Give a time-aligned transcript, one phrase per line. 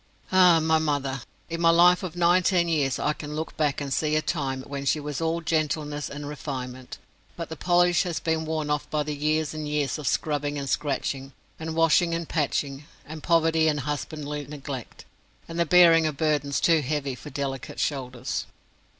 [0.31, 1.21] Ah, my mother!
[1.47, 4.83] In my life of nineteen years I can look back and see a time when
[4.83, 6.97] she was all gentleness and refinement,
[7.35, 10.67] but the polish has been worn off it by years and years of scrubbing and
[10.67, 15.05] scratching, and washing and patching, and poverty and husbandly neglect,
[15.47, 18.47] and the bearing of burdens too heavy for delicate shoulders.